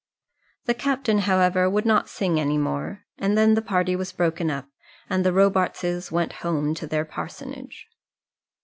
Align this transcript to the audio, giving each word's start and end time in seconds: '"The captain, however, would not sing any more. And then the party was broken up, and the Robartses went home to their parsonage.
'"The 0.65 0.73
captain, 0.73 1.19
however, 1.19 1.69
would 1.69 1.85
not 1.85 2.09
sing 2.09 2.39
any 2.39 2.57
more. 2.57 3.05
And 3.19 3.37
then 3.37 3.53
the 3.53 3.61
party 3.61 3.95
was 3.95 4.11
broken 4.11 4.49
up, 4.49 4.67
and 5.11 5.23
the 5.23 5.31
Robartses 5.31 6.11
went 6.11 6.33
home 6.41 6.73
to 6.73 6.87
their 6.87 7.05
parsonage. 7.05 7.85